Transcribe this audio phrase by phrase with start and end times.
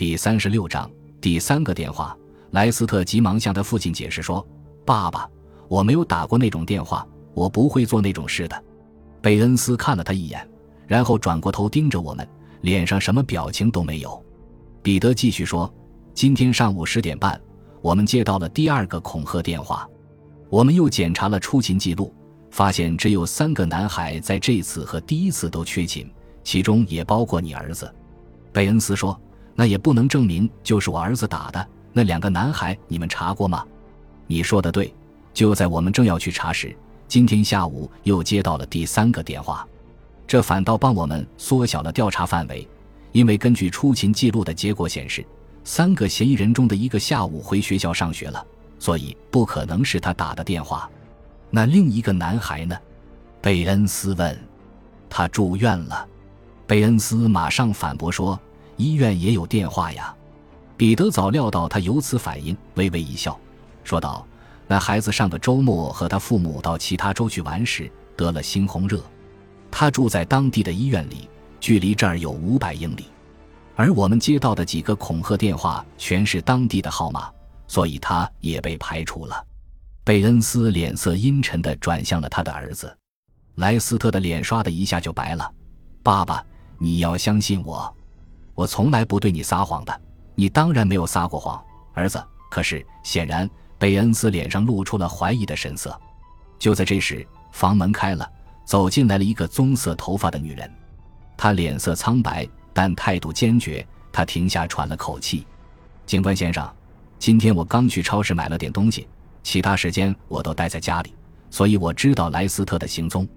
[0.00, 2.16] 第三十六章第三个电话。
[2.52, 4.42] 莱斯特急忙向他父亲解释说
[4.82, 5.28] ：“爸爸，
[5.68, 8.64] 我没有打过那种电话，我不会做那种事的。”
[9.20, 10.48] 贝恩斯看了他一眼，
[10.86, 12.26] 然后转过头盯着我们，
[12.62, 14.24] 脸上什么表情都没有。
[14.82, 15.70] 彼得继续说
[16.16, 17.38] ：“今天上午十点半，
[17.82, 19.86] 我们接到了第二个恐吓电话。
[20.48, 22.10] 我们又检查了出勤记录，
[22.50, 26.10] 发现只有三个男孩在这次和第一次都缺勤，
[26.42, 27.94] 其中也包括你儿子。”
[28.50, 29.14] 贝恩斯说
[29.60, 31.68] ：“那也不能证明就是我儿子打的。
[31.92, 33.62] 那两个男孩你们查过吗？”
[34.26, 34.90] 你说的对。
[35.34, 36.74] 就在我们正要去查时，
[37.06, 39.68] 今天下午又接到了第三个电话，
[40.26, 42.66] 这反倒帮我们缩小了调查范围，
[43.12, 45.22] 因为根据出勤记录的结果显示，
[45.62, 48.42] 三个嫌疑人中的一个下午回学校上学了，
[48.78, 50.90] 所以不可能是他打的电话。
[51.50, 52.74] 那另一个男孩呢？
[53.42, 54.36] 贝恩斯问。
[55.10, 56.08] 他住院了。
[56.66, 58.40] 贝恩斯马上反驳说
[58.80, 60.14] ：“医院也有电话呀。”
[60.76, 63.38] 彼得早料到他有此反应，微微一笑，
[63.84, 64.26] 说道
[64.66, 68.98] ：“那孩子上个周末和他父母到其他州去玩时得了猩红热，
[69.70, 71.28] 他住在当地的医院里，
[71.60, 73.04] 距离这儿有五百英里。
[73.76, 77.30] 而我们接到的几个恐吓电话全是当地的号码，
[77.68, 79.44] 所以他也被排除了。”
[80.02, 82.96] 贝恩斯脸色阴沉地转向了他的儿子，
[83.56, 85.52] 莱斯特的脸刷的一下就白了
[86.02, 86.42] ：“爸爸。”
[86.82, 87.94] 你要相信我，
[88.54, 90.00] 我从来不对你撒谎的。
[90.34, 91.62] 你当然没有撒过谎，
[91.92, 92.22] 儿子。
[92.50, 93.48] 可是显然，
[93.78, 95.98] 贝恩斯脸上露出了怀疑的神色。
[96.58, 98.30] 就在这时，房门开了，
[98.64, 100.70] 走进来了一个棕色头发的女人。
[101.36, 103.86] 她脸色苍白，但态度坚决。
[104.12, 105.46] 她停下，喘了口气
[106.06, 106.68] ：“警官先生，
[107.18, 109.06] 今天我刚去超市买了点东西，
[109.42, 111.14] 其他时间我都待在家里，
[111.50, 113.28] 所以我知道莱斯特的行踪。”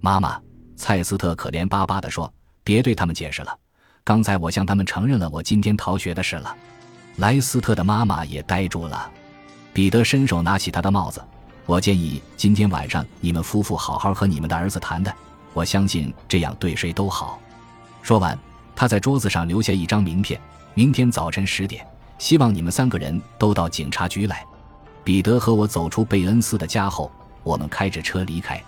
[0.00, 0.40] 妈妈，
[0.76, 2.32] 蔡斯特可怜巴巴地说。
[2.62, 3.58] 别对他们解释了。
[4.10, 6.52] 刚才我向他们承认了我今天逃学的事了。
[7.18, 9.08] 莱斯特的妈妈也呆住了。
[9.72, 11.22] 彼得伸手拿起他的帽子。
[11.64, 15.14] 我建议今天晚上你们夫妇好好和你们的儿子谈谈。
[15.54, 17.38] 我相信这样对谁都好。
[18.02, 18.36] 说完，
[18.74, 20.40] 他在桌子上留下一张名片。
[20.74, 21.86] 明天早晨十点，
[22.18, 24.44] 希望你们三个人都到警察局来。
[25.04, 27.12] 彼得和我走出贝恩斯的家后，
[27.44, 28.60] 我们开着车离开。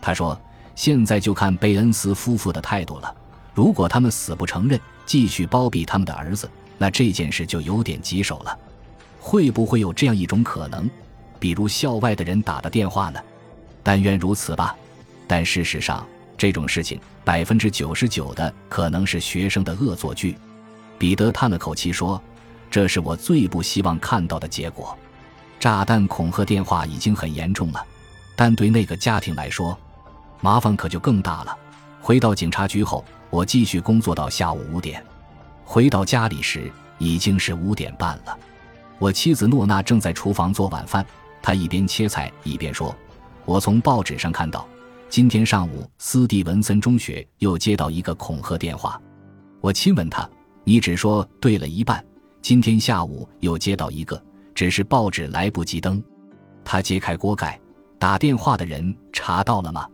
[0.00, 0.40] 他说
[0.74, 3.14] ：“现在就看贝恩斯夫妇的态度了。”
[3.58, 6.48] 如果他们死不承认，继续包庇他们的儿子，
[6.78, 8.56] 那这件事就有点棘手了。
[9.18, 10.88] 会不会有这样一种可能，
[11.40, 13.20] 比如校外的人打的电话呢？
[13.82, 14.76] 但愿如此吧。
[15.26, 20.36] 但事实上，这种事情百分之九十九的可能是学生的恶作剧。
[20.96, 22.22] 彼得叹了口气说
[22.70, 24.96] ：“这是我最不希望看到的结果。
[25.58, 27.84] 炸弹恐吓电话已经很严重了，
[28.36, 29.76] 但对那个家庭来说，
[30.40, 31.58] 麻烦可就更大了。”
[32.00, 33.04] 回到警察局后。
[33.30, 35.04] 我继续工作到下午五点，
[35.64, 38.38] 回到家里时已经是五点半了。
[38.98, 41.04] 我妻子诺娜正在厨房做晚饭，
[41.42, 42.94] 她一边切菜一边说
[43.44, 44.66] ：“我从报纸上看到，
[45.08, 49.00] 今天上午斯蒂文森中学又接到一个恐吓电话。”
[49.60, 50.28] 我亲吻她
[50.64, 52.04] ：“你只说对了一半。
[52.40, 54.20] 今天下午又接到一个，
[54.54, 56.02] 只是报纸来不及登。”
[56.64, 57.60] 他揭开锅盖
[57.98, 59.86] ：“打电话的人查到了吗？”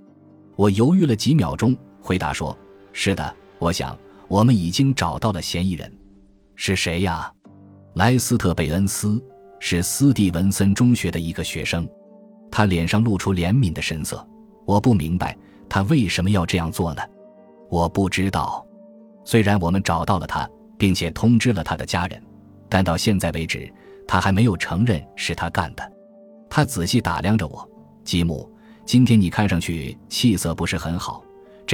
[0.57, 2.57] 我犹豫了几秒钟，回答说。
[2.97, 5.93] 是的，我想我们已经找到了嫌疑人，
[6.55, 7.31] 是谁呀？
[7.95, 9.23] 莱斯特·贝恩斯
[9.59, 11.87] 是斯蒂文森中学的一个学生，
[12.53, 14.25] 他脸上露出怜悯的神色。
[14.65, 15.37] 我不明白
[15.69, 17.03] 他为什么要这样做呢？
[17.69, 18.65] 我不知道。
[19.25, 22.23] 虽然我们找到了他，并且通知了他的家人，
[22.69, 23.71] 但到现在为止，
[24.07, 25.93] 他还没有承认是他干的。
[26.49, 27.69] 他仔细打量着我，
[28.05, 28.49] 吉姆，
[28.87, 31.24] 今天你看上去气色不是很好。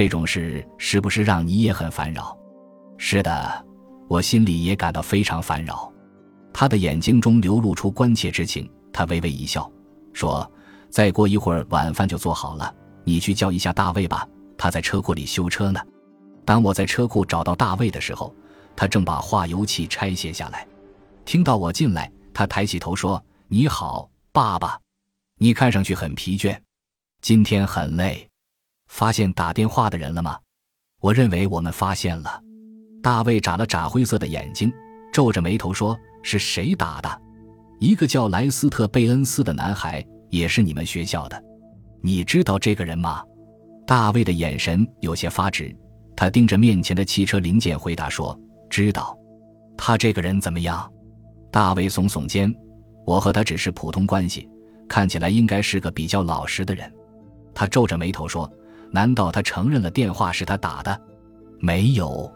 [0.01, 2.35] 这种事是不是让你也很烦扰？
[2.97, 3.65] 是的，
[4.09, 5.93] 我心里也感到非常烦扰。
[6.51, 9.71] 他的眼睛中流露出关切之情，他微微一笑，
[10.11, 10.51] 说
[10.89, 12.73] ：“再过一会儿晚饭就做好了，
[13.03, 15.79] 你去叫一下大卫吧，他在车库里修车呢。”
[16.45, 18.35] 当我在车库找到大卫的时候，
[18.75, 20.67] 他正把化油器拆卸下来。
[21.25, 24.79] 听到我进来，他抬起头说：“你好，爸爸，
[25.37, 26.57] 你看上去很疲倦，
[27.21, 28.27] 今天很累。”
[28.91, 30.37] 发现打电话的人了吗？
[30.99, 32.39] 我认为我们发现了。
[33.01, 34.71] 大卫眨了眨灰色的眼睛，
[35.13, 37.21] 皱着眉头说：“是谁打的？
[37.79, 41.41] 一个叫莱斯特·贝恩斯的男孩，也是你们学校的。
[42.01, 43.23] 你知道这个人吗？”
[43.87, 45.73] 大卫的眼神有些发直，
[46.13, 48.37] 他盯着面前的汽车零件回答说
[48.69, 49.17] ：“知道。”
[49.77, 50.91] 他这个人怎么样？
[51.49, 52.53] 大卫耸耸肩
[53.07, 54.49] ：“我和他只是普通关系，
[54.89, 56.93] 看起来应该是个比较老实的人。”
[57.55, 58.51] 他皱着眉头说。
[58.91, 61.01] 难道他承认了电话是他打的？
[61.59, 62.31] 没有。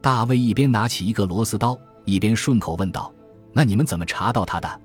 [0.00, 3.12] 大卫一边拿起一个螺丝刀，一边顺口问道
[3.52, 4.80] ：“那你们怎么查到他的？”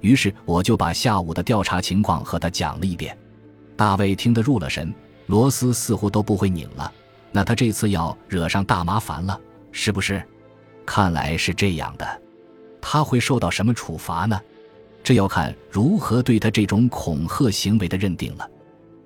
[0.00, 3.16] 于是我就把下午的调查情况和他讲了一遍。
[3.76, 4.94] 大卫听得入了神，
[5.26, 6.92] 螺丝似乎都不会拧了。
[7.32, 9.40] 那他这次要惹上大麻烦了，
[9.72, 10.22] 是不是？
[10.84, 12.22] 看来是这样的。
[12.80, 14.40] 他会受到什么处罚呢？
[15.02, 18.48] 这要看如何对他这种恐吓行为的认定了。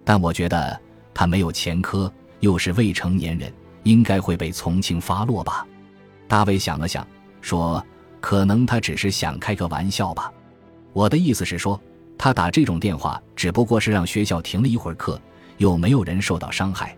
[0.05, 0.79] 但我觉得
[1.19, 3.51] 他没有前科，又是未成年人，
[3.85, 5.67] 应该会被从轻发落吧。
[6.29, 7.09] 大卫想了想，
[7.41, 7.83] 说
[8.21, 10.31] ：“可能他只是想开个玩笑吧。”
[10.93, 11.81] 我的意思是说，
[12.19, 15.19] 他打这种电话只不过是让学校停了一会儿课，
[15.57, 16.95] 又没有人受到伤害。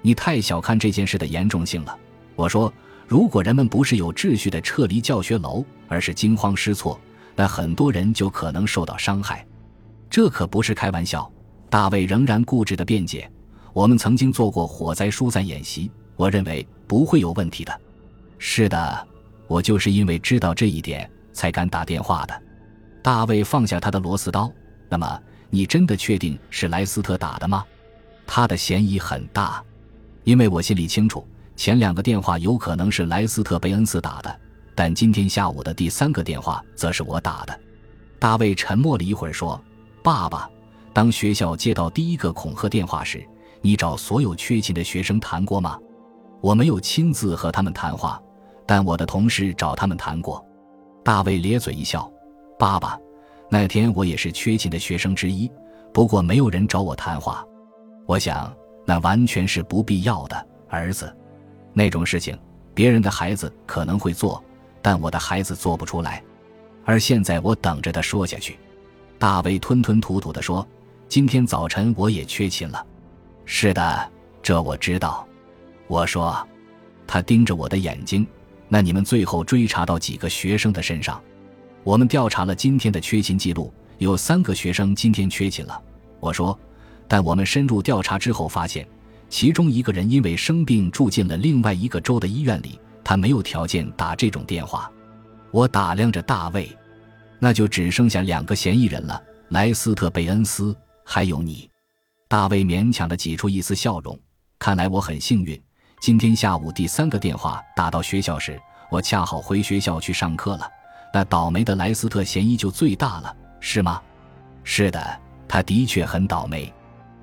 [0.00, 1.96] 你太小看这件事的严重性了。
[2.34, 2.72] 我说，
[3.06, 7.00] 如果人们不是有秩序的撤离教学楼，而是惊慌失措，
[7.36, 9.46] 那很多人就可能受到伤害。
[10.10, 11.30] 这可不是开玩笑。
[11.70, 13.30] 大卫仍然固执的辩解
[13.72, 17.80] ：“我们曾经做过火灾疏散演习，我认为不会有问题的。”
[18.38, 19.08] 是的，
[19.46, 22.42] 我就是因为知道这一点才敢打电话的。
[23.02, 24.52] 大卫放下他的螺丝刀。
[24.88, 27.64] 那么，你真的确定是莱斯特打的吗？
[28.26, 29.62] 他的嫌疑很大，
[30.24, 31.26] 因为我心里清楚，
[31.56, 34.40] 前两个电话有可能是莱斯特·贝恩斯打的，
[34.74, 37.60] 但今天下午的第三个电话则是我打的。
[38.18, 39.60] 大卫沉默了一会儿，说
[40.02, 40.48] ：“爸爸，
[40.92, 43.26] 当学校接到第一个恐吓电话时，
[43.62, 45.78] 你找所有缺勤的学生谈过吗？”
[46.42, 48.20] 我没有亲自和他们谈话。
[48.64, 50.42] 但我的同事找他们谈过，
[51.04, 52.10] 大卫咧嘴一笑
[52.56, 52.98] ：“爸爸，
[53.50, 55.50] 那天我也是缺勤的学生之一，
[55.92, 57.44] 不过没有人找我谈话。
[58.06, 58.54] 我想
[58.86, 61.14] 那完全是不必要的，儿子。
[61.72, 62.38] 那种事情
[62.72, 64.42] 别人的孩子可能会做，
[64.80, 66.22] 但我的孩子做不出来。
[66.84, 68.58] 而现在我等着他说下去。”
[69.18, 70.66] 大卫吞吞吐吐地说
[71.08, 72.86] ：“今天早晨我也缺勤了。
[73.54, 74.10] ”“是的，
[74.42, 75.28] 这我知道。”
[75.86, 76.34] 我说。
[77.06, 78.26] 他盯着我的眼睛。
[78.66, 81.22] 那你们最后追查到几个学生的身上？
[81.84, 85.78] 我们调查了今天的缺勤记录，有三个学生今天缺勤了。
[86.18, 86.58] 我说，
[87.06, 88.88] 但我们深入调查之后发现，
[89.28, 94.90] 其中一个人因为生病住进了另外一个州的医院里，他没有条件打这种电话。
[95.50, 96.74] 我打量着大卫，
[97.38, 100.74] 那就只剩下两个嫌疑人了：莱斯特·贝恩斯，
[101.04, 101.71] 还有你。
[102.32, 104.18] 大卫勉强的挤出一丝笑容。
[104.58, 105.62] 看来我很幸运。
[106.00, 108.58] 今天下午第三个电话打到学校时，
[108.90, 110.66] 我恰好回学校去上课了。
[111.12, 114.00] 那倒霉的莱斯特嫌疑就最大了，是吗？
[114.64, 116.72] 是的，他的确很倒霉。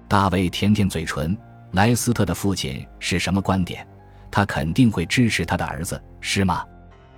[0.08, 1.36] 大卫舔舔嘴唇。
[1.72, 3.88] 莱斯特的父亲是什么观点？
[4.30, 6.64] 他肯定会支持他的儿子，是吗？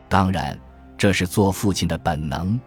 [0.07, 0.57] 当然，
[0.97, 2.57] 这是做父亲的本能。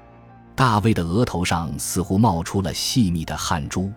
[0.55, 3.91] 大卫的额头上似乎冒出了细密的汗珠，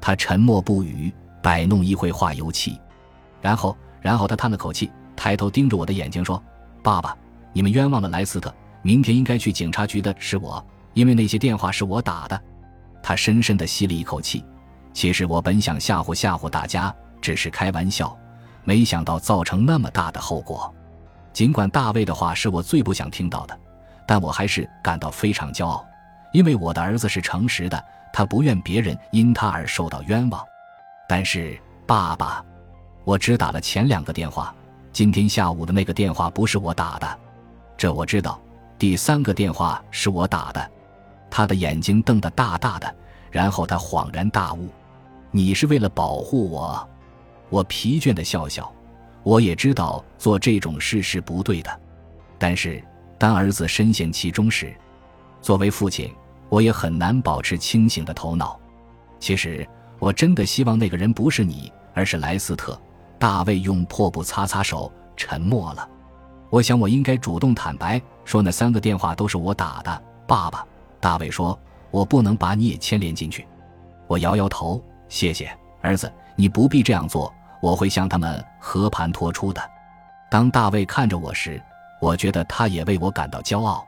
[0.00, 1.12] 他沉默不语，
[1.42, 2.80] 摆弄一会化油器，
[3.40, 3.76] 然后。
[4.02, 6.42] 然后他叹了口气，抬头盯着我的眼睛说
[6.82, 7.14] ：“爸爸，
[7.52, 8.50] 你们冤枉了莱斯特。
[8.80, 10.64] 明天应该去警察局的是我，
[10.94, 12.42] 因为那些电话是我打的。”
[13.02, 14.42] 他深深地吸了一口气。
[14.94, 18.16] 其实我本想吓唬吓唬大家，只是开玩笑，
[18.64, 20.74] 没想到造成那么大的后果。
[21.30, 23.60] 尽管大卫的话是我最不想听到的，
[24.06, 25.84] 但我还是感到非常骄傲，
[26.32, 30.44] 因为我的儿子是诚实的，他不愿别人因他而受到冤枉。
[31.08, 32.44] 但是，爸爸。
[33.04, 34.54] 我只打了前两个电话，
[34.92, 37.18] 今天下午的那个电话不是我打的，
[37.76, 38.40] 这我知道。
[38.78, 40.70] 第三个电话是我打的。
[41.30, 42.94] 他的眼睛瞪得大大的，
[43.30, 44.68] 然后他恍然大悟
[45.32, 46.88] ：“你是为了保护我。”
[47.48, 48.70] 我疲倦的笑笑。
[49.22, 51.80] 我也知道做这种事是不对的，
[52.38, 52.82] 但是
[53.18, 54.74] 当儿子深陷其中时，
[55.42, 56.14] 作为父亲，
[56.50, 58.60] 我也很难保持清醒的头脑。
[59.18, 59.66] 其实
[59.98, 62.78] 我真的希望那个人不是你，而是莱斯特。
[63.18, 65.88] 大卫用破布擦擦手，沉默了。
[66.48, 70.02] 我想，我应该主动坦白，说那三个电话都是我打的。
[70.26, 70.66] 爸爸，
[70.98, 71.58] 大卫说
[71.92, 73.46] ：“我不能把你也牵连进去。”
[74.08, 77.32] 我摇摇头，谢谢，儿子，你不必这样做。
[77.60, 79.62] 我会向他们和盘托出的。
[80.30, 81.62] 当大卫看着我时，
[82.00, 83.86] 我觉得他也为我感到骄傲。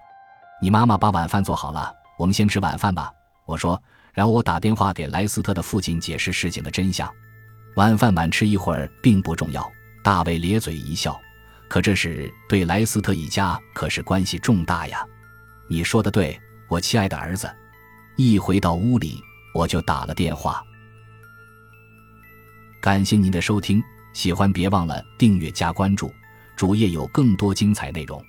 [0.60, 3.10] 你妈妈把晚饭做好了，我们先吃晚饭吧。
[3.46, 3.80] 我说，
[4.12, 7.10] 然后我打电话给莱斯特的父亲解释事情的真相。
[7.76, 9.70] 晚饭晚吃一会儿并不重要，
[10.04, 11.20] 大卫咧嘴一笑。
[11.68, 15.04] 可这事对莱斯特一家可是关系重大呀。
[15.68, 16.38] 你说的对，
[16.68, 17.50] 我亲爱的儿子。
[18.16, 19.22] 一回到屋里，
[19.54, 20.62] 我就打了电话。
[22.80, 26.12] 感谢您的收听，喜欢别忘了订阅加关注，
[26.54, 28.22] 主页有更多精彩内容。